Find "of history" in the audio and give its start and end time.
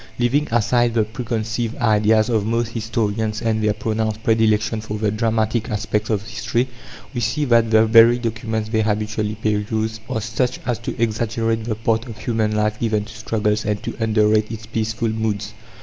6.09-6.67